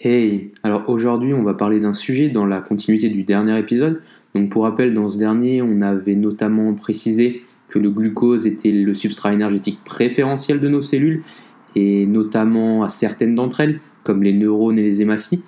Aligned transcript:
Hey, 0.00 0.50
alors 0.64 0.88
aujourd'hui 0.88 1.32
on 1.34 1.44
va 1.44 1.54
parler 1.54 1.78
d'un 1.78 1.92
sujet 1.92 2.28
dans 2.28 2.46
la 2.46 2.60
continuité 2.60 3.08
du 3.10 3.22
dernier 3.22 3.56
épisode. 3.56 4.02
Donc 4.34 4.50
pour 4.50 4.64
rappel, 4.64 4.92
dans 4.92 5.08
ce 5.08 5.16
dernier, 5.16 5.62
on 5.62 5.80
avait 5.80 6.16
notamment 6.16 6.74
précisé 6.74 7.42
que 7.68 7.78
le 7.78 7.90
glucose 7.90 8.44
était 8.44 8.72
le 8.72 8.92
substrat 8.92 9.32
énergétique 9.32 9.78
préférentiel 9.84 10.58
de 10.58 10.68
nos 10.68 10.80
cellules, 10.80 11.22
et 11.76 12.06
notamment 12.06 12.82
à 12.82 12.88
certaines 12.88 13.36
d'entre 13.36 13.60
elles, 13.60 13.78
comme 14.02 14.24
les 14.24 14.32
neurones 14.32 14.78
et 14.78 14.82
les 14.82 15.00
hématies, 15.00 15.44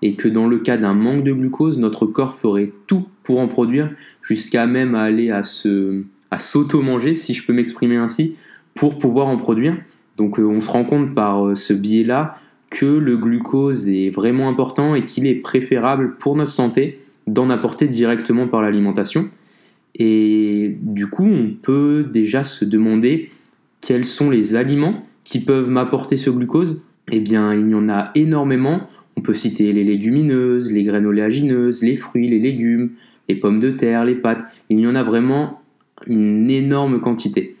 et 0.00 0.14
que 0.14 0.28
dans 0.28 0.48
le 0.48 0.58
cas 0.58 0.78
d'un 0.78 0.94
manque 0.94 1.22
de 1.22 1.34
glucose, 1.34 1.78
notre 1.78 2.06
corps 2.06 2.32
ferait 2.32 2.72
tout 2.86 3.06
pour 3.22 3.38
en 3.38 3.48
produire, 3.48 3.94
jusqu'à 4.22 4.66
même 4.66 4.94
aller 4.94 5.30
à 5.30 5.42
se 5.42 6.04
à 6.30 6.38
s'auto-manger, 6.38 7.14
si 7.14 7.34
je 7.34 7.44
peux 7.44 7.52
m'exprimer 7.52 7.96
ainsi, 7.96 8.36
pour 8.74 8.96
pouvoir 8.96 9.28
en 9.28 9.36
produire. 9.36 9.76
Donc 10.16 10.38
euh, 10.38 10.44
on 10.44 10.60
se 10.60 10.70
rend 10.70 10.84
compte 10.84 11.14
par 11.14 11.48
euh, 11.48 11.54
ce 11.54 11.72
biais-là 11.74 12.36
que 12.70 12.86
le 12.86 13.16
glucose 13.16 13.88
est 13.88 14.10
vraiment 14.10 14.48
important 14.48 14.94
et 14.94 15.02
qu'il 15.02 15.26
est 15.26 15.34
préférable 15.34 16.16
pour 16.18 16.36
notre 16.36 16.52
santé 16.52 16.98
d'en 17.26 17.50
apporter 17.50 17.88
directement 17.88 18.46
par 18.46 18.62
l'alimentation. 18.62 19.28
Et 19.96 20.76
du 20.80 21.08
coup, 21.08 21.26
on 21.26 21.52
peut 21.60 22.06
déjà 22.10 22.44
se 22.44 22.64
demander 22.64 23.28
quels 23.80 24.04
sont 24.04 24.30
les 24.30 24.54
aliments 24.54 25.04
qui 25.24 25.40
peuvent 25.40 25.70
m'apporter 25.70 26.16
ce 26.16 26.30
glucose. 26.30 26.84
Eh 27.10 27.20
bien, 27.20 27.52
il 27.54 27.70
y 27.70 27.74
en 27.74 27.88
a 27.88 28.12
énormément. 28.14 28.82
On 29.16 29.20
peut 29.20 29.34
citer 29.34 29.72
les 29.72 29.84
légumineuses, 29.84 30.72
les 30.72 30.84
graines 30.84 31.06
oléagineuses, 31.06 31.82
les 31.82 31.96
fruits, 31.96 32.28
les 32.28 32.38
légumes, 32.38 32.90
les 33.28 33.34
pommes 33.34 33.60
de 33.60 33.70
terre, 33.70 34.04
les 34.04 34.14
pâtes. 34.14 34.44
Il 34.68 34.80
y 34.80 34.86
en 34.86 34.94
a 34.94 35.02
vraiment 35.02 35.60
une 36.06 36.50
énorme 36.50 37.00
quantité. 37.00 37.56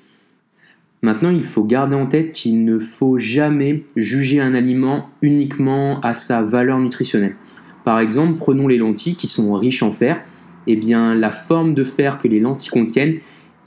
Maintenant, 1.02 1.30
il 1.30 1.44
faut 1.44 1.64
garder 1.64 1.96
en 1.96 2.06
tête 2.06 2.30
qu'il 2.30 2.64
ne 2.64 2.78
faut 2.78 3.18
jamais 3.18 3.84
juger 3.96 4.40
un 4.40 4.54
aliment 4.54 5.08
uniquement 5.22 5.98
à 6.00 6.12
sa 6.12 6.42
valeur 6.42 6.78
nutritionnelle. 6.78 7.36
Par 7.84 8.00
exemple, 8.00 8.36
prenons 8.36 8.68
les 8.68 8.76
lentilles 8.76 9.14
qui 9.14 9.26
sont 9.26 9.54
riches 9.54 9.82
en 9.82 9.90
fer. 9.90 10.22
Eh 10.66 10.76
bien, 10.76 11.14
la 11.14 11.30
forme 11.30 11.74
de 11.74 11.84
fer 11.84 12.18
que 12.18 12.28
les 12.28 12.38
lentilles 12.38 12.70
contiennent 12.70 13.16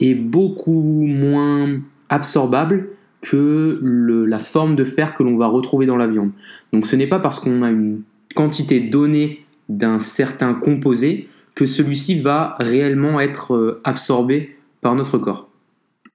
est 0.00 0.14
beaucoup 0.14 1.02
moins 1.02 1.80
absorbable 2.08 2.88
que 3.20 3.80
la 3.82 4.38
forme 4.38 4.76
de 4.76 4.84
fer 4.84 5.14
que 5.14 5.22
l'on 5.22 5.36
va 5.36 5.46
retrouver 5.46 5.86
dans 5.86 5.96
la 5.96 6.06
viande. 6.06 6.30
Donc 6.72 6.86
ce 6.86 6.94
n'est 6.94 7.06
pas 7.06 7.18
parce 7.18 7.40
qu'on 7.40 7.62
a 7.62 7.70
une 7.70 8.02
quantité 8.34 8.80
donnée 8.80 9.44
d'un 9.68 9.98
certain 9.98 10.54
composé 10.54 11.28
que 11.54 11.66
celui-ci 11.66 12.20
va 12.20 12.54
réellement 12.58 13.20
être 13.20 13.54
euh, 13.54 13.80
absorbé 13.84 14.56
par 14.80 14.94
notre 14.94 15.18
corps. 15.18 15.48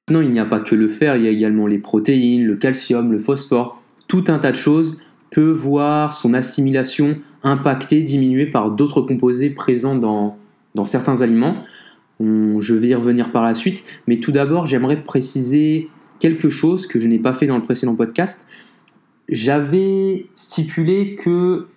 Il 0.10 0.32
n'y 0.32 0.40
a 0.40 0.46
pas 0.46 0.60
que 0.60 0.76
le 0.76 0.88
fer, 0.88 1.16
il 1.16 1.24
y 1.24 1.28
a 1.28 1.32
également 1.32 1.68
les 1.68 1.78
protéines, 1.78 2.46
le 2.46 2.56
calcium, 2.56 3.12
le 3.12 3.18
phosphore. 3.18 3.82
Tout 4.08 4.26
un 4.28 4.40
tas 4.40 4.52
de 4.52 4.58
choses 4.58 5.00
peut 5.30 5.52
voir 5.52 6.14
son 6.14 6.34
assimilation 6.34 7.18
impactée, 7.44 8.02
diminuée 8.02 8.48
par 8.48 8.72
d'autres 8.72 9.02
composés 9.02 9.52
présents 9.52 9.96
dans, 9.96 10.38
dans 10.76 10.84
certains 10.84 11.22
aliments. 11.22 11.58
je 12.20 12.74
vais 12.74 12.88
y 12.90 12.96
revenir 12.96 13.32
par 13.32 13.44
la 13.44 13.54
suite, 13.54 13.84
mais 14.08 14.18
tout 14.18 14.32
d'abord, 14.32 14.66
j'aimerais 14.66 15.04
préciser 15.04 15.90
quelque 16.20 16.50
chose 16.50 16.88
que 16.88 17.00
je 17.00 17.08
n'ai 17.08 17.20
pas 17.20 17.34
fait 17.34 17.48
dans 17.48 17.56
le 17.56 17.62
précédent 17.62 17.96
podcast. 17.96 18.48
J'avais 19.30 20.26
stipulé 20.36 21.16
que 21.16 21.68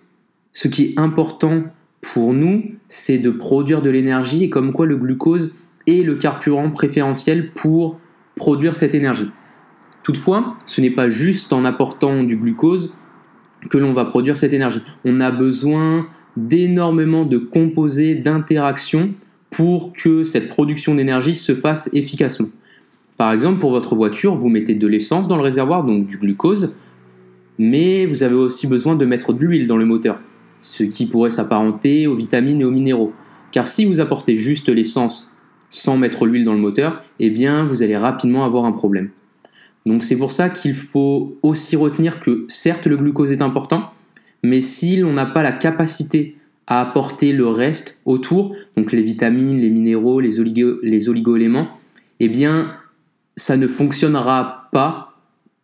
ce 0.51 0.67
qui 0.67 0.83
est 0.85 0.99
important 0.99 1.63
pour 2.01 2.33
nous, 2.33 2.63
c'est 2.89 3.19
de 3.19 3.29
produire 3.29 3.81
de 3.81 3.89
l'énergie 3.89 4.43
et 4.43 4.49
comme 4.49 4.73
quoi 4.73 4.85
le 4.85 4.97
glucose 4.97 5.55
est 5.87 6.03
le 6.03 6.15
carburant 6.15 6.69
préférentiel 6.69 7.51
pour 7.53 7.99
produire 8.35 8.75
cette 8.75 8.95
énergie. 8.95 9.29
Toutefois, 10.03 10.55
ce 10.65 10.81
n'est 10.81 10.91
pas 10.91 11.09
juste 11.09 11.53
en 11.53 11.63
apportant 11.65 12.23
du 12.23 12.37
glucose 12.37 12.93
que 13.69 13.77
l'on 13.77 13.93
va 13.93 14.05
produire 14.05 14.37
cette 14.37 14.53
énergie. 14.53 14.81
On 15.05 15.19
a 15.21 15.31
besoin 15.31 16.07
d'énormément 16.35 17.25
de 17.25 17.37
composés, 17.37 18.15
d'interactions 18.15 19.13
pour 19.51 19.93
que 19.93 20.23
cette 20.23 20.49
production 20.49 20.95
d'énergie 20.95 21.35
se 21.35 21.53
fasse 21.53 21.89
efficacement. 21.93 22.49
Par 23.17 23.31
exemple, 23.31 23.59
pour 23.59 23.71
votre 23.71 23.95
voiture, 23.95 24.33
vous 24.33 24.49
mettez 24.49 24.73
de 24.73 24.87
l'essence 24.87 25.27
dans 25.27 25.37
le 25.37 25.43
réservoir, 25.43 25.83
donc 25.83 26.07
du 26.07 26.17
glucose, 26.17 26.75
mais 27.59 28.05
vous 28.05 28.23
avez 28.23 28.35
aussi 28.35 28.65
besoin 28.65 28.95
de 28.95 29.05
mettre 29.05 29.31
de 29.31 29.45
l'huile 29.45 29.67
dans 29.67 29.77
le 29.77 29.85
moteur, 29.85 30.19
ce 30.57 30.83
qui 30.83 31.05
pourrait 31.05 31.29
s'apparenter 31.29 32.07
aux 32.07 32.15
vitamines 32.15 32.61
et 32.61 32.65
aux 32.65 32.71
minéraux. 32.71 33.13
Car 33.51 33.67
si 33.67 33.85
vous 33.85 33.99
apportez 33.99 34.35
juste 34.35 34.69
l'essence 34.69 35.35
sans 35.73 35.97
mettre 35.97 36.27
l'huile 36.27 36.45
dans 36.45 36.53
le 36.53 36.59
moteur, 36.59 37.03
eh 37.19 37.31
bien 37.31 37.65
vous 37.65 37.81
allez 37.81 37.97
rapidement 37.97 38.45
avoir 38.45 38.65
un 38.65 38.71
problème. 38.71 39.09
Donc 39.85 40.03
c'est 40.03 40.15
pour 40.15 40.31
ça 40.31 40.49
qu'il 40.49 40.75
faut 40.75 41.37
aussi 41.41 41.75
retenir 41.75 42.19
que 42.19 42.45
certes 42.47 42.85
le 42.85 42.95
glucose 42.95 43.31
est 43.31 43.41
important, 43.41 43.89
mais 44.43 44.61
si 44.61 44.97
l'on 44.97 45.13
n'a 45.13 45.25
pas 45.25 45.41
la 45.41 45.51
capacité 45.51 46.37
à 46.67 46.79
apporter 46.79 47.33
le 47.33 47.47
reste 47.47 47.99
autour, 48.05 48.55
donc 48.77 48.91
les 48.91 49.01
vitamines, 49.01 49.59
les 49.59 49.71
minéraux, 49.71 50.19
les, 50.19 50.39
oligo, 50.39 50.77
les 50.83 51.09
oligo-éléments, 51.09 51.69
eh 52.19 52.29
bien 52.29 52.77
ça 53.35 53.57
ne 53.57 53.67
fonctionnera 53.67 54.69
pas 54.71 55.17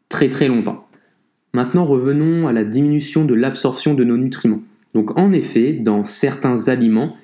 très 0.09 0.29
très 0.29 0.47
longtemps. 0.47 0.87
Maintenant 1.53 1.85
revenons 1.85 2.47
à 2.47 2.51
la 2.51 2.63
diminution 2.63 3.25
de 3.25 3.35
l'absorption 3.35 3.93
de 3.93 4.03
nos 4.03 4.17
nutriments. 4.17 4.61
Donc 4.95 5.17
en 5.19 5.31
effet, 5.31 5.73
dans 5.73 6.03
certains 6.03 6.67
aliments, 6.67 7.15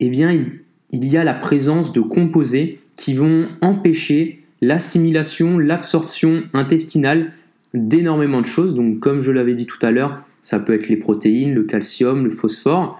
eh 0.00 0.10
bien 0.10 0.30
il 0.30 0.60
il 0.90 1.06
y 1.06 1.16
a 1.16 1.24
la 1.24 1.34
présence 1.34 1.92
de 1.92 2.00
composés 2.00 2.80
qui 2.96 3.14
vont 3.14 3.48
empêcher 3.60 4.42
l'assimilation, 4.60 5.58
l'absorption 5.58 6.44
intestinale 6.52 7.32
d'énormément 7.74 8.40
de 8.40 8.46
choses. 8.46 8.74
Donc 8.74 8.98
comme 9.00 9.20
je 9.20 9.30
l'avais 9.32 9.54
dit 9.54 9.66
tout 9.66 9.84
à 9.84 9.90
l'heure, 9.90 10.24
ça 10.40 10.58
peut 10.58 10.74
être 10.74 10.88
les 10.88 10.96
protéines, 10.96 11.54
le 11.54 11.64
calcium, 11.64 12.24
le 12.24 12.30
phosphore, 12.30 12.98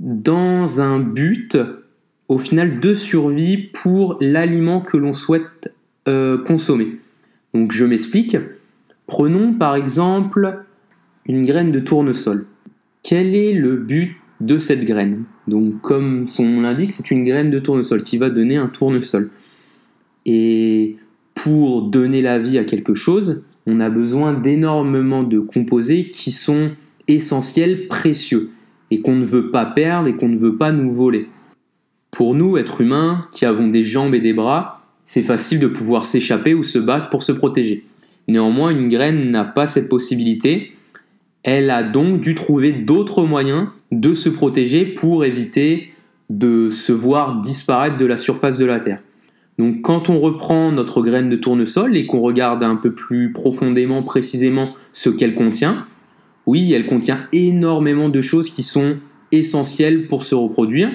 dans 0.00 0.80
un 0.80 0.98
but 0.98 1.56
au 2.28 2.38
final 2.38 2.80
de 2.80 2.94
survie 2.94 3.70
pour 3.82 4.16
l'aliment 4.20 4.80
que 4.80 4.96
l'on 4.96 5.12
souhaite 5.12 5.72
euh, 6.08 6.38
consommer. 6.38 6.98
Donc 7.54 7.72
je 7.72 7.84
m'explique. 7.84 8.36
Prenons 9.06 9.54
par 9.54 9.76
exemple 9.76 10.64
une 11.26 11.44
graine 11.44 11.70
de 11.70 11.78
tournesol. 11.78 12.46
Quel 13.02 13.34
est 13.34 13.52
le 13.52 13.76
but 13.76 14.16
de 14.40 14.58
cette 14.58 14.84
graine? 14.84 15.24
Donc 15.48 15.80
comme 15.80 16.26
son 16.28 16.44
nom 16.44 16.60
l'indique, 16.60 16.92
c'est 16.92 17.10
une 17.10 17.24
graine 17.24 17.50
de 17.50 17.58
tournesol 17.58 18.02
qui 18.02 18.18
va 18.18 18.30
donner 18.30 18.56
un 18.56 18.68
tournesol. 18.68 19.30
Et 20.26 20.96
pour 21.34 21.82
donner 21.82 22.22
la 22.22 22.38
vie 22.38 22.58
à 22.58 22.64
quelque 22.64 22.94
chose, 22.94 23.42
on 23.66 23.80
a 23.80 23.90
besoin 23.90 24.32
d'énormément 24.32 25.22
de 25.22 25.40
composés 25.40 26.10
qui 26.10 26.30
sont 26.30 26.72
essentiels, 27.08 27.88
précieux, 27.88 28.50
et 28.90 29.00
qu'on 29.00 29.16
ne 29.16 29.24
veut 29.24 29.50
pas 29.50 29.66
perdre 29.66 30.08
et 30.08 30.16
qu'on 30.16 30.28
ne 30.28 30.36
veut 30.36 30.56
pas 30.56 30.72
nous 30.72 30.90
voler. 30.90 31.28
Pour 32.10 32.34
nous, 32.34 32.58
êtres 32.58 32.82
humains, 32.82 33.26
qui 33.32 33.46
avons 33.46 33.68
des 33.68 33.84
jambes 33.84 34.14
et 34.14 34.20
des 34.20 34.34
bras, 34.34 34.82
c'est 35.04 35.22
facile 35.22 35.58
de 35.58 35.66
pouvoir 35.66 36.04
s'échapper 36.04 36.54
ou 36.54 36.62
se 36.62 36.78
battre 36.78 37.08
pour 37.08 37.22
se 37.22 37.32
protéger. 37.32 37.84
Néanmoins, 38.28 38.70
une 38.70 38.88
graine 38.88 39.30
n'a 39.30 39.44
pas 39.44 39.66
cette 39.66 39.88
possibilité. 39.88 40.72
Elle 41.42 41.70
a 41.70 41.82
donc 41.82 42.20
dû 42.20 42.34
trouver 42.34 42.72
d'autres 42.72 43.24
moyens 43.24 43.68
de 43.92 44.14
se 44.14 44.28
protéger 44.28 44.86
pour 44.86 45.24
éviter 45.24 45.92
de 46.30 46.70
se 46.70 46.92
voir 46.92 47.40
disparaître 47.40 47.98
de 47.98 48.06
la 48.06 48.16
surface 48.16 48.58
de 48.58 48.64
la 48.64 48.80
Terre. 48.80 49.00
Donc 49.58 49.82
quand 49.82 50.08
on 50.08 50.18
reprend 50.18 50.72
notre 50.72 51.02
graine 51.02 51.28
de 51.28 51.36
tournesol 51.36 51.96
et 51.96 52.06
qu'on 52.06 52.20
regarde 52.20 52.62
un 52.62 52.76
peu 52.76 52.94
plus 52.94 53.32
profondément, 53.32 54.02
précisément 54.02 54.72
ce 54.92 55.10
qu'elle 55.10 55.34
contient, 55.34 55.86
oui, 56.46 56.72
elle 56.72 56.86
contient 56.86 57.28
énormément 57.32 58.08
de 58.08 58.20
choses 58.20 58.50
qui 58.50 58.62
sont 58.62 58.96
essentielles 59.30 60.06
pour 60.06 60.24
se 60.24 60.34
reproduire, 60.34 60.90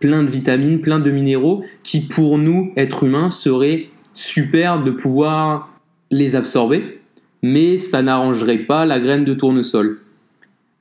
plein 0.00 0.22
de 0.22 0.30
vitamines, 0.30 0.80
plein 0.80 0.98
de 0.98 1.10
minéraux 1.10 1.62
qui 1.82 2.00
pour 2.00 2.38
nous, 2.38 2.72
êtres 2.76 3.04
humains, 3.04 3.30
seraient 3.30 3.88
super 4.14 4.82
de 4.82 4.90
pouvoir 4.90 5.78
les 6.10 6.34
absorber, 6.34 7.00
mais 7.42 7.78
ça 7.78 8.02
n'arrangerait 8.02 8.64
pas 8.64 8.86
la 8.86 8.98
graine 9.00 9.24
de 9.24 9.34
tournesol. 9.34 10.00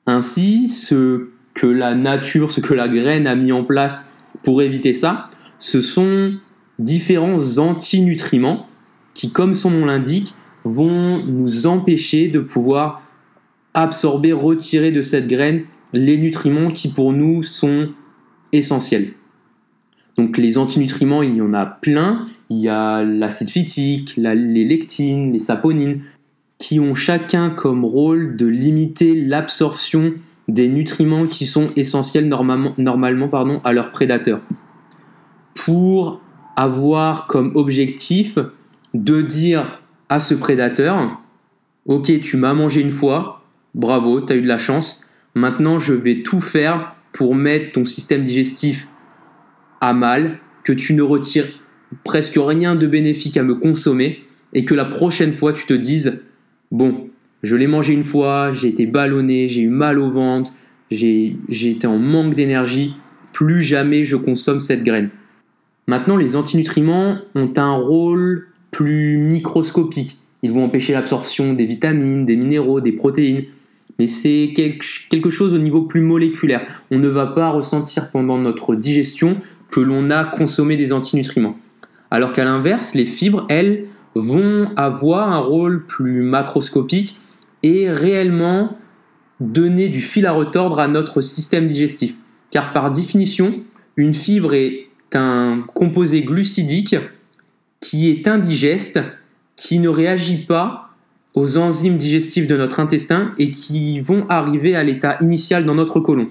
Ainsi, 0.06 0.70
ce 0.70 1.28
la 1.66 1.96
nature, 1.96 2.52
ce 2.52 2.60
que 2.60 2.74
la 2.74 2.88
graine 2.88 3.26
a 3.26 3.36
mis 3.36 3.52
en 3.52 3.64
place 3.64 4.14
pour 4.44 4.62
éviter 4.62 4.94
ça, 4.94 5.30
ce 5.58 5.82
sont 5.82 6.34
différents 6.78 7.58
antinutriments 7.58 8.68
qui, 9.14 9.32
comme 9.32 9.56
son 9.56 9.72
nom 9.72 9.86
l'indique, 9.86 10.36
vont 10.64 11.24
nous 11.26 11.66
empêcher 11.66 12.28
de 12.28 12.40
pouvoir 12.40 13.02
absorber, 13.74 14.34
retirer 14.34 14.92
de 14.92 15.02
cette 15.02 15.28
graine 15.28 15.64
les 15.94 16.18
nutriments 16.18 16.70
qui 16.70 16.90
pour 16.90 17.14
nous 17.14 17.44
sont 17.44 17.90
essentiels. 18.52 19.14
Donc 20.18 20.38
les 20.38 20.58
antinutriments, 20.58 21.22
il 21.22 21.36
y 21.36 21.42
en 21.42 21.54
a 21.54 21.66
plein. 21.66 22.26
Il 22.50 22.58
y 22.58 22.70
a 22.70 23.04
l'acide 23.04 23.50
phytique, 23.50 24.16
les 24.18 24.66
lectines, 24.66 25.32
les 25.32 25.40
saponines, 25.40 26.02
qui 26.58 26.80
ont 26.80 26.96
chacun 26.96 27.50
comme 27.50 27.86
rôle 27.86 28.36
de 28.36 28.48
limiter 28.48 29.16
l'absorption 29.16 30.16
des 30.48 30.68
nutriments 30.68 31.28
qui 31.28 31.46
sont 31.46 31.72
essentiels 31.76 32.28
normalement, 32.28 32.74
normalement 32.78 33.28
pardon, 33.28 33.60
à 33.64 33.74
leurs 33.74 33.92
prédateurs. 33.92 34.42
Pour 35.56 36.22
avoir 36.56 37.28
comme 37.28 37.52
objectif 37.56 38.40
de 38.94 39.22
dire 39.22 39.82
à 40.10 40.20
ce 40.20 40.34
prédateur, 40.34 41.22
ok, 41.86 42.20
tu 42.22 42.38
m'as 42.38 42.54
mangé 42.54 42.82
une 42.82 42.92
fois, 42.92 43.44
bravo, 43.76 44.22
tu 44.22 44.34
as 44.34 44.36
eu 44.38 44.42
de 44.42 44.48
la 44.48 44.58
chance. 44.58 45.08
Maintenant, 45.36 45.80
je 45.80 45.94
vais 45.94 46.24
tout 46.24 46.42
faire 46.42 46.92
pour 47.12 47.36
mettre 47.36 47.74
ton 47.74 47.86
système 47.86 48.24
digestif 48.24 48.90
à 49.82 49.94
mal, 49.94 50.40
que 50.64 50.74
tu 50.74 50.94
ne 50.94 51.02
retires 51.02 51.48
presque 52.04 52.38
rien 52.38 52.76
de 52.76 52.88
bénéfique 52.88 53.38
à 53.38 53.44
me 53.44 53.56
consommer 53.56 54.24
et 54.54 54.66
que 54.66 54.74
la 54.74 54.86
prochaine 54.86 55.34
fois 55.34 55.54
tu 55.54 55.66
te 55.66 55.74
dises 55.74 56.20
bon, 56.72 57.10
je 57.44 57.56
l'ai 57.56 57.68
mangé 57.68 57.94
une 57.94 58.04
fois, 58.04 58.52
j'ai 58.52 58.70
été 58.70 58.86
ballonné, 58.86 59.48
j'ai 59.48 59.62
eu 59.62 59.70
mal 59.70 60.00
au 60.00 60.10
ventre, 60.10 60.52
j'ai 60.92 61.36
été 61.50 61.88
en 61.88 62.00
manque 62.00 62.34
d'énergie, 62.34 62.96
plus 63.34 63.62
jamais 63.62 64.04
je 64.04 64.16
consomme 64.16 64.60
cette 64.60 64.84
graine. 64.84 65.10
Maintenant, 65.88 66.18
les 66.18 66.36
antinutriments 66.36 67.20
ont 67.36 67.54
un 67.56 67.72
rôle 67.72 68.48
plus 68.72 69.18
microscopique. 69.18 70.20
Ils 70.44 70.52
vont 70.52 70.66
empêcher 70.66 70.94
l'absorption 70.94 71.54
des 71.54 71.66
vitamines, 71.66 72.26
des 72.26 72.36
minéraux, 72.36 72.82
des 72.82 72.92
protéines. 72.92 73.44
Mais 73.98 74.08
c'est 74.08 74.54
quelque 74.56 75.30
chose 75.30 75.54
au 75.54 75.58
niveau 75.58 75.84
plus 75.84 76.02
moléculaire. 76.02 76.86
On 76.92 77.00
ne 77.00 77.08
va 77.08 77.28
pas 77.28 77.50
ressentir 77.50 78.12
pendant 78.12 78.38
notre 78.38 78.76
digestion 78.76 79.38
que 79.72 79.80
l'on 79.80 80.12
a 80.12 80.26
consommé 80.26 80.76
des 80.76 80.94
antinutriments. 80.94 81.58
Alors 82.12 82.32
qu'à 82.32 82.46
l'inverse, 82.46 82.94
les 82.94 83.06
fibres, 83.06 83.46
elles, 83.50 83.86
vont 84.16 84.70
avoir 84.76 85.32
un 85.32 85.40
rôle 85.40 85.86
plus 85.86 86.24
macroscopique 86.24 87.18
et 87.68 87.92
réellement 87.92 88.78
donner 89.40 89.90
du 89.90 90.02
fil 90.02 90.26
à 90.26 90.32
retordre 90.32 90.80
à 90.80 90.88
notre 90.88 91.22
système 91.22 91.66
digestif. 91.66 92.16
Car 92.50 92.72
par 92.72 92.92
définition, 92.92 93.60
une 93.98 94.14
fibre 94.14 94.54
est 94.54 94.88
un 95.14 95.64
composé 95.74 96.22
glucidique 96.24 96.96
qui 97.80 98.10
est 98.10 98.28
indigeste, 98.28 99.00
qui 99.56 99.80
ne 99.80 99.90
réagit 99.90 100.46
pas 100.46 100.90
aux 101.36 101.58
enzymes 101.58 101.98
digestives 101.98 102.48
de 102.48 102.58
notre 102.58 102.80
intestin 102.80 103.34
et 103.38 103.52
qui 103.52 104.00
vont 104.00 104.26
arriver 104.30 104.76
à 104.76 104.84
l'état 104.84 105.18
initial 105.22 105.66
dans 105.66 105.76
notre 105.76 106.00
côlon. 106.00 106.30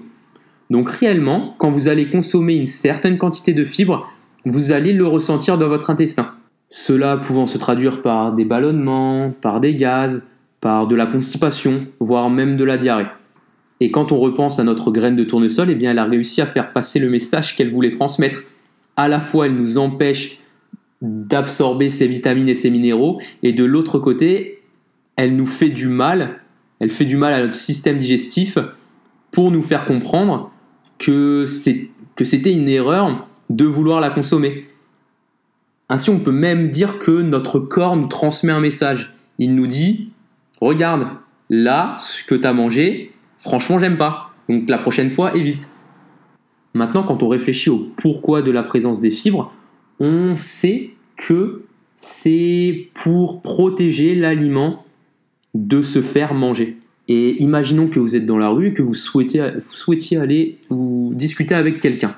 Donc 0.69 0.89
réellement, 0.89 1.55
quand 1.59 1.71
vous 1.71 1.87
allez 1.87 2.09
consommer 2.09 2.55
une 2.55 2.67
certaine 2.67 3.17
quantité 3.17 3.53
de 3.53 3.63
fibres, 3.63 4.05
vous 4.43 4.71
allez 4.71 4.91
le 4.91 5.05
ressentir 5.05 5.57
dans 5.57 5.69
votre 5.69 5.89
intestin. 5.89 6.33
Cela 6.69 7.15
pouvant 7.15 7.45
se 7.45 7.57
traduire 7.57 8.01
par 8.01 8.33
des 8.33 8.43
ballonnements, 8.43 9.31
par 9.41 9.61
des 9.61 9.75
gaz, 9.75 10.29
par 10.61 10.87
de 10.87 10.95
la 10.95 11.05
constipation, 11.05 11.87
voire 11.99 12.29
même 12.29 12.57
de 12.57 12.63
la 12.63 12.77
diarrhée. 12.77 13.07
Et 13.79 13.91
quand 13.91 14.11
on 14.11 14.17
repense 14.17 14.59
à 14.59 14.63
notre 14.63 14.91
graine 14.91 15.15
de 15.15 15.23
tournesol, 15.23 15.69
eh 15.69 15.75
bien 15.75 15.91
elle 15.91 15.99
a 15.99 16.05
réussi 16.05 16.41
à 16.41 16.47
faire 16.47 16.73
passer 16.73 16.99
le 16.99 17.09
message 17.09 17.55
qu'elle 17.55 17.71
voulait 17.71 17.91
transmettre. 17.91 18.43
À 18.95 19.07
la 19.07 19.19
fois, 19.19 19.45
elle 19.45 19.55
nous 19.55 19.77
empêche 19.77 20.39
d'absorber 21.01 21.89
ces 21.89 22.07
vitamines 22.07 22.49
et 22.49 22.55
ces 22.55 22.71
minéraux, 22.71 23.21
et 23.43 23.53
de 23.53 23.63
l'autre 23.63 23.99
côté, 23.99 24.63
elle 25.15 25.35
nous 25.35 25.45
fait 25.45 25.69
du 25.69 25.87
mal, 25.87 26.41
elle 26.79 26.89
fait 26.89 27.05
du 27.05 27.17
mal 27.17 27.33
à 27.33 27.39
notre 27.39 27.55
système 27.55 27.97
digestif 27.97 28.57
pour 29.31 29.51
nous 29.51 29.61
faire 29.61 29.85
comprendre 29.85 30.51
que 30.97 31.45
c'était 31.45 32.53
une 32.53 32.67
erreur 32.67 33.27
de 33.51 33.65
vouloir 33.65 33.99
la 33.99 34.09
consommer. 34.09 34.67
Ainsi, 35.89 36.09
on 36.09 36.19
peut 36.19 36.31
même 36.31 36.69
dire 36.69 36.97
que 36.97 37.21
notre 37.21 37.59
corps 37.59 37.95
nous 37.95 38.07
transmet 38.07 38.51
un 38.51 38.59
message. 38.59 39.13
Il 39.37 39.53
nous 39.55 39.67
dit, 39.67 40.09
regarde, 40.61 41.07
là, 41.49 41.95
ce 41.99 42.23
que 42.23 42.35
tu 42.35 42.47
as 42.47 42.53
mangé, 42.53 43.11
franchement, 43.39 43.79
j'aime 43.79 43.97
pas. 43.97 44.31
Donc 44.49 44.69
la 44.69 44.77
prochaine 44.77 45.09
fois, 45.09 45.35
évite. 45.35 45.71
Maintenant, 46.73 47.03
quand 47.03 47.23
on 47.23 47.27
réfléchit 47.27 47.69
au 47.69 47.89
pourquoi 47.97 48.41
de 48.41 48.51
la 48.51 48.63
présence 48.63 48.99
des 48.99 49.11
fibres, 49.11 49.51
on 49.99 50.35
sait 50.35 50.91
que 51.15 51.63
c'est 51.95 52.89
pour 52.93 53.41
protéger 53.41 54.15
l'aliment 54.15 54.85
de 55.55 55.81
se 55.81 56.01
faire 56.01 56.33
manger. 56.33 56.77
Et 57.07 57.41
imaginons 57.41 57.87
que 57.87 57.99
vous 57.99 58.15
êtes 58.15 58.25
dans 58.25 58.37
la 58.37 58.49
rue 58.49 58.73
que 58.73 58.81
vous 58.81 58.89
vous 58.89 58.95
souhaitiez 58.95 60.17
aller 60.17 60.57
ou 60.69 61.13
discuter 61.15 61.55
avec 61.55 61.79
quelqu'un. 61.79 62.15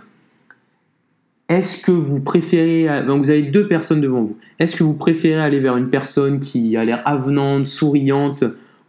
Est-ce 1.49 1.81
que 1.81 1.91
vous 1.91 2.21
préférez, 2.21 2.87
vous 3.07 3.29
avez 3.31 3.41
deux 3.41 3.67
personnes 3.67 4.01
devant 4.01 4.23
vous, 4.23 4.37
est-ce 4.59 4.75
que 4.75 4.83
vous 4.83 4.93
préférez 4.93 5.41
aller 5.41 5.59
vers 5.59 5.77
une 5.77 5.89
personne 5.89 6.39
qui 6.39 6.77
a 6.77 6.85
l'air 6.85 7.01
avenante, 7.05 7.65
souriante, 7.65 8.43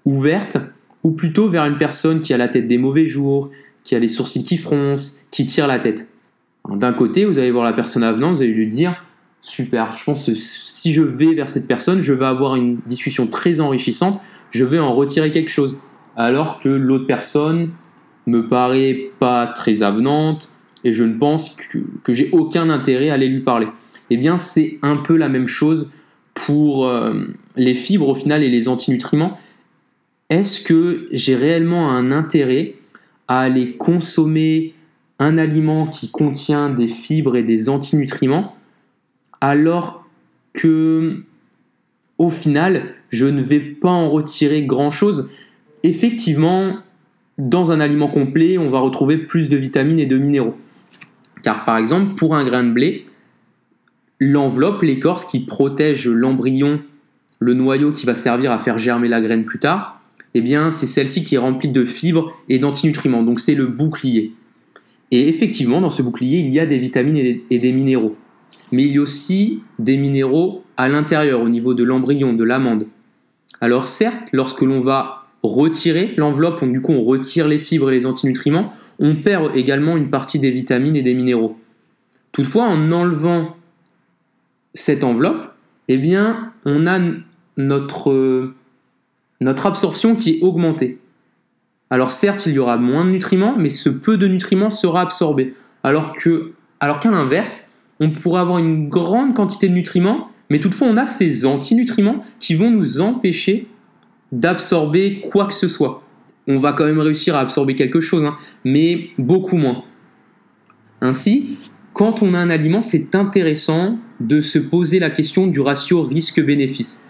ouverte, 0.05 0.59
ou 1.03 1.12
plutôt 1.12 1.49
vers 1.49 1.65
une 1.65 1.79
personne 1.79 2.21
qui 2.21 2.35
a 2.35 2.37
la 2.37 2.49
tête 2.49 2.69
des 2.69 2.77
mauvais 2.77 3.07
jours, 3.07 3.51
qui 3.83 3.95
a 3.95 3.99
les 3.99 4.09
sourcils 4.09 4.45
qui 4.45 4.59
froncent, 4.59 5.23
qui 5.31 5.47
tire 5.47 5.67
la 5.67 5.79
tête? 5.79 6.07
D'un 6.69 6.93
côté, 6.93 7.25
vous 7.25 7.39
allez 7.39 7.51
voir 7.51 7.65
la 7.65 7.73
personne 7.73 8.03
avenante, 8.03 8.37
vous 8.37 8.43
allez 8.43 8.53
lui 8.53 8.69
dire 8.69 8.95
super, 9.41 9.91
je 9.91 10.05
pense 10.05 10.27
que 10.27 10.35
si 10.35 10.93
je 10.93 11.01
vais 11.01 11.33
vers 11.33 11.49
cette 11.49 11.67
personne, 11.67 12.03
je 12.03 12.13
vais 12.13 12.27
avoir 12.27 12.56
une 12.56 12.77
discussion 12.85 13.27
très 13.27 13.63
enrichissante, 13.63 14.21
je 14.51 14.67
vais 14.67 14.79
en 14.79 14.93
retirer 14.93 15.31
quelque 15.31 15.49
chose. 15.49 15.79
Alors 16.15 16.59
que 16.59 16.69
l'autre 16.69 17.06
personne 17.06 17.71
me 18.27 18.47
paraît 18.47 19.13
pas 19.19 19.47
très 19.47 19.83
avenante, 19.83 20.51
et 20.85 20.93
je 20.93 21.05
ne 21.05 21.15
pense 21.15 21.56
que, 21.56 22.12
j'ai 22.12 22.31
aucun 22.32 22.71
intérêt 22.71 23.11
à 23.11 23.15
aller 23.15 23.29
lui 23.29 23.41
parler. 23.41 23.69
Eh 24.11 24.17
bien, 24.17 24.37
c'est 24.37 24.79
un 24.82 24.97
peu 24.97 25.17
la 25.17 25.29
même 25.29 25.47
chose 25.47 25.93
pour 26.35 26.87
euh, 26.87 27.25
les 27.56 27.75
fibres 27.75 28.09
au 28.09 28.15
final 28.15 28.43
et 28.43 28.49
les 28.49 28.69
antinutriments. 28.69 29.37
Est-ce 30.31 30.61
que 30.61 31.09
j'ai 31.12 31.35
réellement 31.35 31.91
un 31.91 32.12
intérêt 32.12 32.75
à 33.29 33.41
aller 33.41 33.77
consommer 33.77 34.75
un 35.19 35.38
aliment 35.38 35.87
qui 35.87 36.11
contient 36.11 36.71
des 36.71 36.88
fibres 36.88 37.37
et 37.37 37.43
des 37.43 37.69
antinutriments 37.69 38.56
alors 39.41 40.06
que 40.53 41.25
au 42.19 42.29
final, 42.29 42.94
je 43.09 43.27
ne 43.27 43.43
vais 43.43 43.61
pas 43.61 43.91
en 43.91 44.09
retirer 44.09 44.65
grand-chose? 44.65 45.31
Effectivement, 45.82 46.77
dans 47.41 47.73
un 47.73 47.81
aliment 47.81 48.09
complet, 48.09 48.59
on 48.59 48.69
va 48.69 48.79
retrouver 48.79 49.17
plus 49.17 49.49
de 49.49 49.57
vitamines 49.57 49.99
et 49.99 50.07
de 50.07 50.17
minéraux. 50.17 50.57
Car 51.43 51.65
par 51.65 51.79
exemple, 51.79 52.15
pour 52.15 52.35
un 52.35 52.45
grain 52.45 52.63
de 52.63 52.73
blé, 52.73 53.05
l'enveloppe, 54.19 54.83
l'écorce 54.83 55.25
qui 55.25 55.41
protège 55.41 56.09
l'embryon, 56.09 56.81
le 57.39 57.55
noyau 57.55 57.93
qui 57.93 58.05
va 58.07 58.15
servir 58.15 58.53
à 58.53 58.59
faire 58.59 58.79
germer 58.79 59.09
la 59.09 59.21
graine 59.21 59.45
plus 59.45 59.59
tard, 59.59 60.01
eh 60.35 60.43
bien, 60.43 60.71
c'est 60.71 60.87
celle-ci 60.87 61.25
qui 61.25 61.35
est 61.35 61.39
remplie 61.39 61.71
de 61.71 61.85
fibres 61.85 62.31
et 62.49 62.59
d'antinutriments. 62.59 63.23
Donc, 63.23 63.41
c'est 63.41 63.55
le 63.55 63.67
bouclier. 63.67 64.33
Et 65.11 65.29
effectivement, 65.29 65.81
dans 65.81 65.91
ce 65.91 66.03
bouclier, 66.03 66.39
il 66.39 66.53
y 66.53 66.61
a 66.61 66.67
des 66.67 66.79
vitamines 66.79 67.17
et 67.17 67.59
des 67.59 67.73
minéraux. 67.73 68.17
Mais 68.71 68.85
il 68.85 68.93
y 68.93 68.99
a 68.99 69.01
aussi 69.01 69.63
des 69.81 69.97
minéraux 69.97 70.63
à 70.77 70.89
l'intérieur, 70.89 71.41
au 71.41 71.49
niveau 71.49 71.75
de 71.75 71.83
l'embryon, 71.83 72.33
de 72.33 72.45
l'amande. 72.45 72.87
Alors 73.61 73.87
certes, 73.87 74.29
lorsque 74.33 74.63
l'on 74.63 74.81
va 74.81 75.19
retirer 75.43 76.15
l'enveloppe, 76.17 76.65
du 76.65 76.81
coup 76.81 76.93
on 76.93 77.03
retire 77.03 77.49
les 77.49 77.59
fibres 77.59 77.91
et 77.91 77.95
les 77.95 78.07
antinutriments, 78.07 78.73
on 78.99 79.17
perd 79.17 79.56
également 79.56 79.97
une 79.97 80.11
partie 80.11 80.39
des 80.39 80.51
vitamines 80.51 80.97
et 80.97 81.03
des 81.03 81.15
minéraux. 81.15 81.59
Toutefois, 82.32 82.65
en 82.65 82.93
enlevant 82.93 83.56
cette 84.75 85.03
enveloppe, 85.03 85.53
eh 85.89 85.99
bien, 85.99 86.53
on 86.65 86.87
a 86.87 87.01
notre, 87.56 88.53
notre 89.41 89.67
absorption 89.67 90.15
qui 90.15 90.31
est 90.31 90.43
augmentée. 90.43 90.99
Alors 91.91 92.13
certes, 92.13 92.47
il 92.47 92.53
y 92.53 92.59
aura 92.61 92.77
moins 92.77 93.05
de 93.05 93.11
nutriments, 93.11 93.56
mais 93.59 93.70
ce 93.70 93.89
peu 93.89 94.17
de 94.17 94.29
nutriments 94.29 94.70
sera 94.70 95.01
absorbé. 95.01 95.55
Alors 95.82 96.13
alors 96.79 97.01
qu'à 97.01 97.11
l'inverse, 97.11 97.70
on 97.99 98.11
pourrait 98.11 98.41
avoir 98.41 98.59
une 98.59 98.89
grande 98.89 99.35
quantité 99.35 99.69
de 99.69 99.75
nutriments, 99.75 100.29
mais 100.51 100.61
toutefois 100.61 100.87
on 100.87 100.97
a 100.97 101.05
ces 101.05 101.47
antinutriments 101.47 102.20
qui 102.39 102.55
vont 102.55 102.70
nous 102.70 103.01
empêcher 103.01 103.67
d'absorber 104.32 105.20
quoi 105.31 105.46
que 105.46 105.55
ce 105.55 105.69
soit 105.69 106.03
on 106.51 106.58
va 106.58 106.72
quand 106.72 106.84
même 106.84 106.99
réussir 106.99 107.37
à 107.37 107.41
absorber 107.41 107.75
quelque 107.75 108.01
chose, 108.01 108.25
hein, 108.25 108.37
mais 108.65 109.10
beaucoup 109.19 109.56
moins. 109.56 109.84
Ainsi, 111.01 111.58
quand 111.93 112.22
on 112.22 112.34
a 112.34 112.39
un 112.39 112.51
aliment, 112.51 112.82
c'est 112.82 113.15
intéressant 113.15 113.99
de 114.20 114.41
se 114.41 114.58
poser 114.58 114.99
la 114.99 115.10
question 115.10 115.46
du 115.46 115.60
ratio 115.60 116.03
risque-bénéfice. 116.03 117.05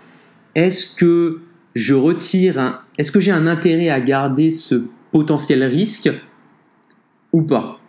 Est-ce 0.54 0.94
que 0.94 1.40
je 1.74 1.94
retire 1.94 2.82
est-ce 2.98 3.12
que 3.12 3.20
j'ai 3.20 3.30
un 3.30 3.46
intérêt 3.46 3.88
à 3.88 4.00
garder 4.00 4.50
ce 4.50 4.84
potentiel 5.10 5.64
risque 5.64 6.10
ou 7.32 7.42
pas? 7.42 7.80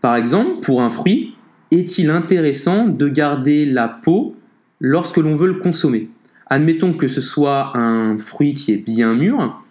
Par 0.00 0.16
exemple, 0.16 0.60
pour 0.60 0.82
un 0.82 0.90
fruit, 0.90 1.34
est-il 1.70 2.10
intéressant 2.10 2.86
de 2.86 3.08
garder 3.08 3.64
la 3.64 3.88
peau 3.88 4.36
lorsque 4.80 5.16
l'on 5.16 5.34
veut 5.34 5.48
le 5.48 5.54
consommer? 5.54 6.10
Admettons 6.50 6.92
que 6.92 7.08
ce 7.08 7.20
soit 7.20 7.76
un 7.76 8.16
fruit 8.16 8.52
qui 8.52 8.72
est 8.72 8.78
bien 8.78 9.14
mûr, 9.14 9.62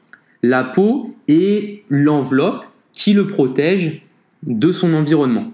la 0.44 0.64
peau 0.64 1.16
est 1.28 1.84
l'enveloppe 1.90 2.66
qui 2.92 3.14
le 3.14 3.28
protège 3.28 4.04
de 4.44 4.72
son 4.72 4.94
environnement. 4.94 5.52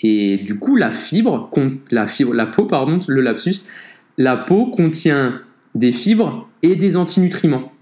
Et 0.00 0.38
du 0.38 0.58
coup, 0.58 0.76
la 0.76 0.90
fibre, 0.90 1.50
la, 1.90 2.46
peau, 2.46 2.64
pardon, 2.66 2.98
le 3.08 3.20
lapsus, 3.20 3.64
la 4.16 4.36
peau 4.36 4.66
contient 4.66 5.40
des 5.74 5.92
fibres 5.92 6.48
et 6.62 6.76
des 6.76 6.96
antinutriments, 6.96 7.72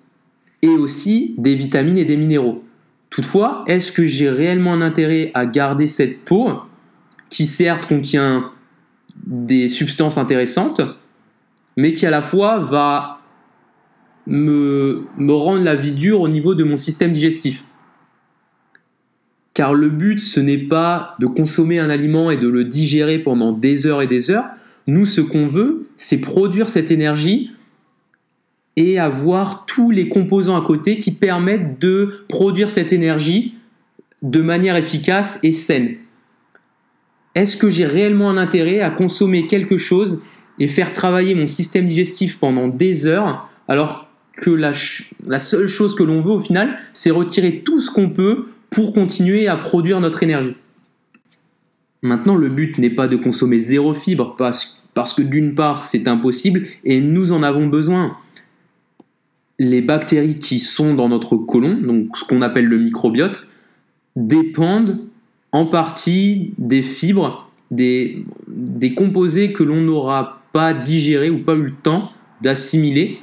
et 0.63 0.69
aussi 0.69 1.35
des 1.39 1.55
vitamines 1.55 1.99
et 1.99 2.05
des 2.05 2.17
minéraux. 2.17 2.65
Toutefois, 3.11 3.65
est-ce 3.67 3.93
que 3.93 4.05
j'ai 4.05 4.29
réellement 4.31 4.73
un 4.73 4.83
intérêt 4.83 5.31
à 5.35 5.47
garder 5.47 5.87
cette 5.87 6.25
peau, 6.25 6.51
qui 7.29 7.47
certes 7.47 7.87
contient 7.87 8.51
des 9.27 9.69
substances 9.69 10.19
intéressantes, 10.19 10.81
mais 11.77 11.93
qui 11.93 12.07
à 12.07 12.11
la 12.11 12.23
fois 12.23 12.59
va 12.59 13.21
me, 14.27 15.07
me 15.17 15.33
rendre 15.33 15.63
la 15.63 15.75
vie 15.75 15.93
dure 15.93 16.21
au 16.21 16.29
niveau 16.29 16.55
de 16.55 16.65
mon 16.65 16.77
système 16.77 17.13
digestif. 17.13 17.67
Car 19.55 19.73
le 19.73 19.89
but, 19.89 20.21
ce 20.21 20.41
n'est 20.41 20.59
pas 20.59 21.17
de 21.19 21.27
consommer 21.27 21.79
un 21.79 21.89
aliment 21.89 22.31
et 22.31 22.37
de 22.37 22.49
le 22.49 22.65
digérer 22.65 23.19
pendant 23.19 23.53
des 23.53 23.87
heures 23.87 24.03
et 24.03 24.07
des 24.07 24.31
heures. 24.31 24.49
Nous, 24.87 25.07
ce 25.07 25.21
qu'on 25.21 25.47
veut, 25.47 25.89
c'est 25.97 26.19
produire 26.19 26.69
cette 26.69 26.91
énergie 26.91 27.53
et 28.77 28.99
avoir 28.99 29.65
tous 29.65 29.91
les 29.91 30.09
composants 30.09 30.61
à 30.61 30.65
côté 30.65 30.99
qui 30.99 31.11
permettent 31.11 31.81
de 31.81 32.27
produire 32.29 32.69
cette 32.71 32.93
énergie 32.93 33.55
de 34.23 34.43
manière 34.43 34.77
efficace 34.77 35.39
et 35.43 35.53
saine. 35.53 35.97
Est-ce 37.35 37.57
que 37.57 37.71
j'ai 37.71 37.87
réellement 37.87 38.31
un 38.31 38.37
intérêt 38.37 38.81
à 38.81 38.91
consommer 38.91 39.47
quelque 39.47 39.77
chose 39.77 40.23
et 40.59 40.69
faire 40.69 40.93
travailler 40.93 41.35
mon 41.35 41.47
système 41.47 41.87
digestif 41.87 42.39
pendant 42.39 42.69
des 42.69 43.07
heures 43.07 43.49
alors 43.69 44.07
que 44.37 44.51
la, 44.51 44.73
seule 45.39 45.67
chose 45.67 45.95
que 45.95 46.03
l'on 46.03 46.21
veut 46.21 46.33
au 46.33 46.39
final, 46.39 46.79
c'est 46.93 47.11
retirer 47.11 47.63
tout 47.65 47.81
ce 47.81 47.91
qu'on 47.91 48.11
peut 48.11 48.47
pour 48.71 48.93
continuer 48.93 49.49
à 49.49 49.57
produire 49.57 50.01
notre 50.01 50.23
énergie. 50.23 50.57
Maintenant, 52.03 52.37
le 52.37 52.49
but 52.49 52.79
n'est 52.79 52.91
pas 52.91 53.09
de 53.09 53.17
consommer 53.17 53.59
zéro 53.59 53.95
fibre 53.95 54.37
parce, 54.37 54.85
que 55.15 55.23
d'une 55.23 55.55
part, 55.55 55.83
c'est 55.83 56.07
impossible 56.07 56.67
et 56.85 57.01
nous 57.01 57.33
en 57.33 57.43
avons 57.43 57.67
besoin. 57.67 58.17
Les 59.59 59.81
bactéries 59.81 60.39
qui 60.39 60.59
sont 60.59 60.95
dans 60.95 61.09
notre 61.09 61.37
côlon, 61.37 61.75
donc 61.81 62.17
ce 62.17 62.25
qu'on 62.25 62.43
appelle 62.43 62.67
le 62.67 62.79
microbiote, 62.79 63.47
dépendent 64.15 64.99
en 65.53 65.65
partie 65.65 66.53
des 66.59 66.83
fibres, 66.83 67.51
des, 67.71 68.23
des 68.47 68.95
composés 68.95 69.55
que 69.55 69.63
l'on 69.63 69.81
n'aura 69.81 70.36
pas 70.53 70.75
digérés 70.75 71.31
ou 71.31 71.43
pas 71.45 71.55
eu 71.55 71.63
le 71.63 71.71
temps 71.71 72.11
d'assimiler 72.41 73.19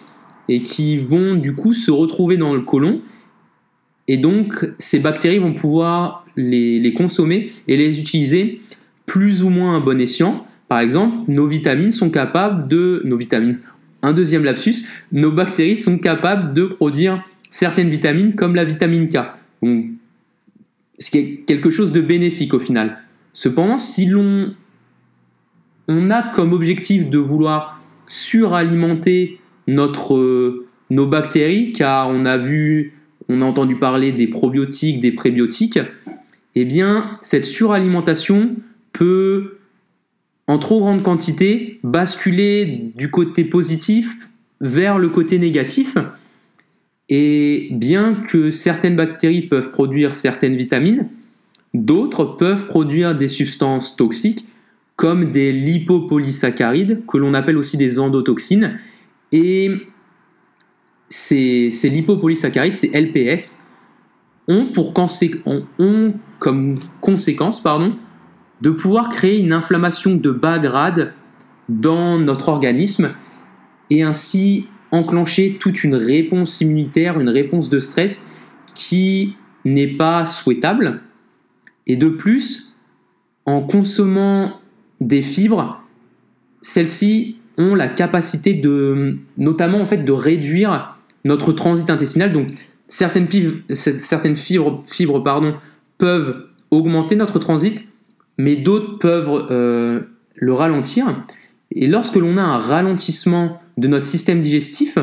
et 0.50 0.62
qui 0.62 0.98
vont 0.98 1.36
du 1.36 1.56
coup 1.56 1.74
se 1.74 1.92
retrouver 1.92 2.38
dans 2.38 2.54
le 2.54 2.62
côlon. 2.62 3.02
Et 4.08 4.18
donc, 4.18 4.70
ces 4.80 5.00
bactéries 5.00 5.40
vont 5.40 5.54
pouvoir 5.54 6.26
les, 6.36 6.80
les 6.80 6.94
consommer 6.94 7.52
et 7.68 7.78
les 7.78 8.00
utiliser 8.00 8.60
plus 9.06 9.44
ou 9.44 9.50
moins 9.50 9.78
à 9.78 9.80
bon 9.80 10.00
escient. 10.00 10.46
Par 10.68 10.80
exemple, 10.80 11.30
nos 11.32 11.48
vitamines 11.48 11.92
sont 11.92 12.10
capables 12.10 12.68
de... 12.68 13.02
Nos 13.06 13.18
vitamines, 13.18 13.60
un 14.02 14.14
deuxième 14.14 14.44
lapsus, 14.44 14.86
nos 15.12 15.32
bactéries 15.32 15.78
sont 15.78 15.98
capables 15.98 16.54
de 16.54 16.66
produire 16.66 17.24
certaines 17.50 17.90
vitamines 17.90 18.36
comme 18.36 18.56
la 18.56 18.66
vitamine 18.66 19.08
K. 19.08 19.18
Donc, 19.62 19.86
c'est 20.98 21.44
quelque 21.48 21.70
chose 21.70 21.92
de 21.92 22.02
bénéfique 22.02 22.54
au 22.54 22.60
final. 22.60 22.98
Cependant, 23.32 23.78
si 23.78 24.06
l'on 24.06 24.54
on 25.88 26.10
a 26.10 26.22
comme 26.22 26.54
objectif 26.54 27.10
de 27.10 27.18
vouloir 27.18 27.82
suralimenter 28.08 29.40
notre, 29.68 30.66
nos 30.90 31.08
bactéries, 31.08 31.72
car 31.72 32.10
on 32.10 32.26
a 32.26 32.38
vu, 32.38 32.94
on 33.30 33.42
a 33.42 33.46
entendu 33.46 33.78
parler 33.78 34.12
des 34.12 34.28
probiotiques, 34.28 35.00
des 35.00 35.12
prébiotiques, 35.12 35.80
eh 36.56 36.66
bien, 36.66 37.18
cette 37.22 37.46
suralimentation 37.46 38.56
peut, 38.92 39.58
en 40.48 40.60
trop 40.60 40.80
grande 40.80 41.04
quantité, 41.04 41.80
basculer 41.84 42.92
du 42.96 43.10
côté 43.10 43.44
positif 43.44 44.30
vers 44.62 45.00
le 45.00 45.10
côté 45.10 45.40
négatif. 45.40 45.98
Et 47.10 47.70
bien 47.72 48.16
que 48.16 48.52
certaines 48.52 48.96
bactéries 48.96 49.42
peuvent 49.42 49.72
produire 49.72 50.16
certaines 50.16 50.56
vitamines, 50.56 51.10
d'autres 51.74 52.24
peuvent 52.26 52.68
produire 52.68 53.16
des 53.16 53.28
substances 53.28 53.96
toxiques 53.96 54.46
comme 54.96 55.32
des 55.32 55.52
lipopolysaccharides, 55.52 57.06
que 57.08 57.18
l'on 57.18 57.34
appelle 57.34 57.58
aussi 57.58 57.78
des 57.78 58.00
endotoxines, 58.00 58.80
et 59.32 59.72
ces, 61.10 61.72
lipopolysaccharides, 61.84 62.76
ces 62.76 62.90
LPS, 62.90 63.68
ont, 64.48 64.68
pour 64.68 64.94
ont 65.80 66.14
comme 66.40 66.76
conséquence 67.02 67.62
pardon, 67.62 67.96
de 68.62 68.70
pouvoir 68.70 69.10
créer 69.10 69.40
une 69.40 69.54
inflammation 69.54 70.16
de 70.16 70.32
bas 70.32 70.60
grade 70.60 71.14
dans 71.70 72.20
notre 72.20 72.50
organisme 72.50 73.14
et 73.90 74.04
ainsi 74.04 74.68
enclencher 74.92 75.58
toute 75.60 75.84
une 75.84 75.96
réponse 75.96 76.62
immunitaire, 76.62 77.20
une 77.20 77.30
réponse 77.30 77.70
de 77.70 77.80
stress 77.80 78.28
qui 78.76 79.36
n'est 79.66 79.96
pas 79.98 80.26
souhaitable. 80.26 81.02
Et 81.88 81.96
de 81.96 82.10
plus, 82.10 82.78
en 83.46 83.62
consommant 83.62 84.60
des 85.08 85.22
fibres, 85.22 85.84
celles-ci 86.62 87.38
ont 87.58 87.76
la 87.76 87.88
capacité 87.88 88.54
de, 88.54 89.18
notamment 89.38 89.80
en 89.80 89.86
fait, 89.86 89.98
de 89.98 90.12
réduire 90.12 90.98
notre 91.26 91.52
transit 91.52 91.90
intestinal. 91.90 92.34
Donc, 92.34 92.48
certaines, 92.88 93.28
fibres, 93.28 94.82
fibres 94.86 95.22
pardon, 95.22 95.56
peuvent 95.98 96.48
augmenter 96.72 97.16
notre 97.16 97.40
transit, 97.40 97.88
mais 98.38 98.56
d'autres 98.56 98.98
peuvent 98.98 99.48
euh, 99.52 100.02
le 100.36 100.54
ralentir. 100.54 101.24
Et 101.72 101.88
lorsque 101.88 102.16
l'on 102.16 102.38
a 102.38 102.42
un 102.42 102.58
ralentissement 102.58 103.62
de 103.78 103.88
notre 103.88 104.06
système 104.06 104.40
digestif, 104.40 104.98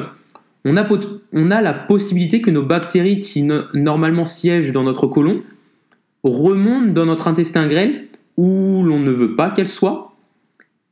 on 0.64 0.76
a, 0.76 0.87
on 1.33 1.50
a 1.50 1.62
la 1.62 1.73
possibilité 1.73 2.40
que 2.40 2.50
nos 2.50 2.62
bactéries 2.62 3.21
qui 3.21 3.42
normalement 3.75 4.25
siègent 4.25 4.73
dans 4.73 4.85
notre 4.85 5.07
côlon 5.07 5.42
remontent 6.23 6.92
dans 6.92 7.07
notre 7.07 7.28
intestin 7.28 7.66
grêle 7.66 8.07
où 8.37 8.82
l'on 8.82 9.00
ne 9.00 9.10
veut 9.10 9.37
pas 9.37 9.50
qu'elles 9.50 9.68
soient. 9.68 10.14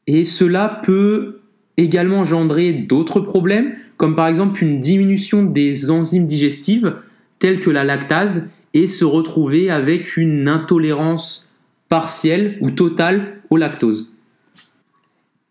Et 0.07 0.25
cela 0.25 0.81
peut 0.85 1.41
également 1.77 2.19
engendrer 2.19 2.73
d'autres 2.73 3.21
problèmes, 3.21 3.75
comme 3.97 4.17
par 4.17 4.27
exemple 4.27 4.63
une 4.63 4.81
diminution 4.81 5.43
des 5.45 5.91
enzymes 5.91 6.27
digestives 6.27 6.97
telles 7.39 7.61
que 7.61 7.71
la 7.71 7.85
lactase 7.85 8.49
et 8.75 8.87
se 8.87 9.05
retrouver 9.05 9.71
avec 9.71 10.17
une 10.17 10.49
intolérance 10.49 11.53
partielle 11.89 12.59
ou 12.61 12.71
totale 12.71 13.41
au 13.51 13.57
lactose. 13.57 14.15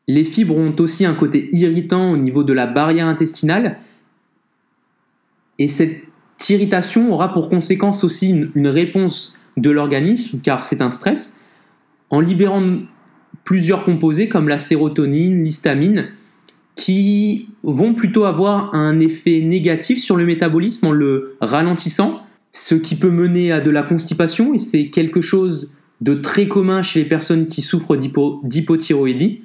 Les 0.08 0.24
fibres 0.24 0.56
ont 0.56 0.75
aussi 0.79 1.06
un 1.06 1.13
côté 1.13 1.50
irritant 1.53 2.12
au 2.12 2.17
niveau 2.17 2.44
de 2.44 2.53
la 2.53 2.67
barrière 2.67 3.08
intestinale 3.08 3.79
et 5.60 5.67
cette 5.67 6.01
irritation 6.50 7.12
aura 7.12 7.34
pour 7.34 7.50
conséquence 7.50 8.03
aussi 8.03 8.29
une 8.29 8.67
réponse 8.67 9.39
de 9.58 9.70
l'organisme 9.70 10.39
car 10.41 10.62
c'est 10.62 10.82
un 10.82 10.89
stress 10.89 11.37
en 12.10 12.20
libérant 12.20 12.64
plusieurs 13.44 13.84
composés 13.84 14.30
comme 14.30 14.48
la 14.48 14.60
sérotonine, 14.60 15.44
l'histamine, 15.44 16.10
qui 16.76 17.50
vont 17.64 17.94
plutôt 17.94 18.26
avoir 18.26 18.74
un 18.76 19.00
effet 19.00 19.42
négatif 19.42 20.00
sur 20.00 20.16
le 20.16 20.26
métabolisme 20.26 20.88
en 20.88 20.92
le 20.92 21.36
ralentissant, 21.42 22.22
ce 22.52 22.76
qui 22.76 22.96
peut 22.96 23.10
mener 23.10 23.52
à 23.52 23.60
de 23.60 23.72
la 23.72 23.84
constipation, 23.84 24.54
et 24.54 24.58
c'est 24.58 24.88
quelque 24.88 25.22
chose 25.22 25.72
de 26.02 26.14
très 26.14 26.48
commun 26.48 26.82
chez 26.82 27.00
les 27.00 27.10
personnes 27.10 27.46
qui 27.46 27.62
souffrent 27.62 27.98
d'hypothyroïdie. 27.98 29.42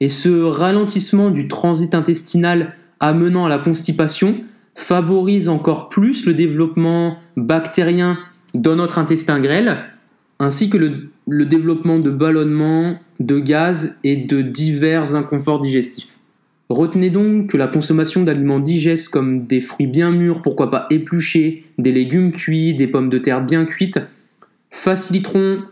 Et 0.00 0.08
ce 0.08 0.42
ralentissement 0.42 1.30
du 1.30 1.48
transit 1.48 1.94
intestinal 1.94 2.74
amenant 3.00 3.46
à 3.46 3.48
la 3.48 3.58
constipation 3.58 4.40
favorise 4.74 5.48
encore 5.48 5.88
plus 5.88 6.26
le 6.26 6.34
développement 6.34 7.18
bactérien 7.36 8.18
dans 8.54 8.76
notre 8.76 8.98
intestin 8.98 9.40
grêle, 9.40 9.84
ainsi 10.38 10.70
que 10.70 10.76
le, 10.76 11.10
le 11.26 11.44
développement 11.44 11.98
de 11.98 12.10
ballonnements, 12.10 12.98
de 13.20 13.38
gaz 13.38 13.96
et 14.04 14.16
de 14.16 14.42
divers 14.42 15.14
inconforts 15.14 15.60
digestifs. 15.60 16.20
Retenez 16.68 17.10
donc 17.10 17.50
que 17.50 17.56
la 17.56 17.68
consommation 17.68 18.22
d'aliments 18.22 18.58
digestes 18.58 19.08
comme 19.08 19.46
des 19.46 19.60
fruits 19.60 19.86
bien 19.86 20.10
mûrs, 20.10 20.42
pourquoi 20.42 20.70
pas 20.70 20.86
épluchés, 20.90 21.64
des 21.78 21.92
légumes 21.92 22.32
cuits, 22.32 22.74
des 22.74 22.88
pommes 22.88 23.08
de 23.08 23.18
terre 23.18 23.44
bien 23.44 23.64
cuites, 23.64 24.00
faciliteront 24.70 25.62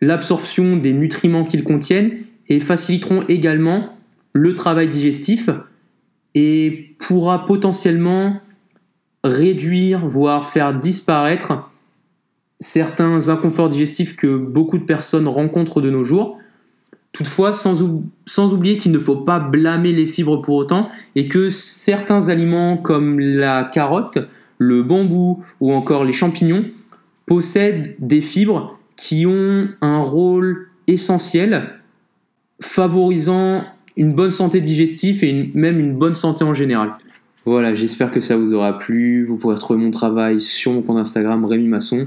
l'absorption 0.00 0.76
des 0.76 0.92
nutriments 0.92 1.44
qu'ils 1.44 1.64
contiennent 1.64 2.12
et 2.48 2.60
faciliteront 2.60 3.24
également 3.28 3.96
le 4.32 4.54
travail 4.54 4.88
digestif 4.88 5.50
et 6.34 6.94
pourra 6.98 7.44
potentiellement 7.44 8.40
réduire, 9.24 10.06
voire 10.06 10.48
faire 10.48 10.78
disparaître 10.78 11.69
certains 12.60 13.30
inconforts 13.30 13.70
digestifs 13.70 14.14
que 14.14 14.36
beaucoup 14.36 14.78
de 14.78 14.84
personnes 14.84 15.26
rencontrent 15.26 15.80
de 15.80 15.90
nos 15.90 16.04
jours. 16.04 16.38
Toutefois, 17.12 17.52
sans, 17.52 17.82
oublier 18.52 18.76
qu'il 18.76 18.92
ne 18.92 18.98
faut 18.98 19.16
pas 19.16 19.40
blâmer 19.40 19.92
les 19.92 20.06
fibres 20.06 20.40
pour 20.40 20.54
autant 20.56 20.88
et 21.16 21.26
que 21.26 21.50
certains 21.50 22.28
aliments 22.28 22.76
comme 22.76 23.18
la 23.18 23.64
carotte, 23.64 24.18
le 24.58 24.82
bambou 24.82 25.42
ou 25.60 25.72
encore 25.72 26.04
les 26.04 26.12
champignons 26.12 26.66
possèdent 27.26 27.96
des 27.98 28.20
fibres 28.20 28.78
qui 28.94 29.26
ont 29.26 29.68
un 29.80 29.98
rôle 29.98 30.68
essentiel 30.86 31.80
favorisant 32.62 33.64
une 33.96 34.14
bonne 34.14 34.30
santé 34.30 34.60
digestive 34.60 35.24
et 35.24 35.50
même 35.54 35.80
une 35.80 35.94
bonne 35.94 36.14
santé 36.14 36.44
en 36.44 36.52
général. 36.52 36.90
Voilà, 37.44 37.74
j'espère 37.74 38.10
que 38.10 38.20
ça 38.20 38.36
vous 38.36 38.54
aura 38.54 38.76
plu. 38.76 39.24
Vous 39.24 39.36
pourrez 39.38 39.54
retrouver 39.54 39.82
mon 39.82 39.90
travail 39.90 40.40
sur 40.40 40.72
mon 40.72 40.82
compte 40.82 40.98
Instagram 40.98 41.44
Rémi 41.44 41.66
Masson. 41.66 42.06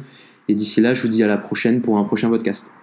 Et 0.49 0.55
d'ici 0.55 0.81
là, 0.81 0.93
je 0.93 1.01
vous 1.01 1.07
dis 1.07 1.23
à 1.23 1.27
la 1.27 1.37
prochaine 1.37 1.81
pour 1.81 1.97
un 1.97 2.03
prochain 2.03 2.29
podcast. 2.29 2.73